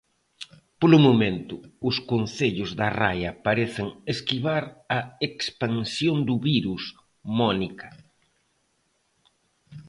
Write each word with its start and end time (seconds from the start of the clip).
Polo 0.79 0.99
momento, 1.07 1.55
os 1.89 1.97
concellos 2.11 2.71
da 2.79 2.87
raia 3.01 3.31
parecen 3.45 3.87
esquivar 4.13 4.63
a 4.97 4.99
expansión 5.29 6.17
do 6.27 6.35
virus, 6.49 6.83
Mónica. 7.39 7.89